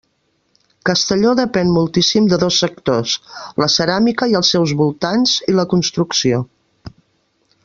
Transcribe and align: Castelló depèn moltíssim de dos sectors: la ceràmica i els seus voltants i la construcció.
Castelló 0.89 1.33
depèn 1.39 1.73
moltíssim 1.75 2.31
de 2.31 2.39
dos 2.45 2.57
sectors: 2.65 3.13
la 3.65 3.69
ceràmica 3.77 4.31
i 4.33 4.37
els 4.43 4.53
seus 4.57 4.75
voltants 4.83 5.39
i 5.53 5.59
la 5.61 5.71
construcció. 5.77 6.45